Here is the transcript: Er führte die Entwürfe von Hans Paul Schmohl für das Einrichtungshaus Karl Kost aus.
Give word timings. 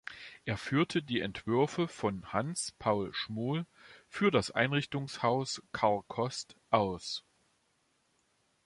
Er 0.45 0.57
führte 0.57 1.03
die 1.03 1.19
Entwürfe 1.19 1.87
von 1.87 2.33
Hans 2.33 2.71
Paul 2.79 3.13
Schmohl 3.13 3.67
für 4.09 4.31
das 4.31 4.49
Einrichtungshaus 4.49 5.61
Karl 5.73 6.01
Kost 6.07 6.55
aus. 6.71 7.23